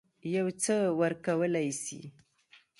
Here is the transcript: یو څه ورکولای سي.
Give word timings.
یو 0.35 0.47
څه 0.63 0.75
ورکولای 1.01 1.69
سي. 1.83 2.01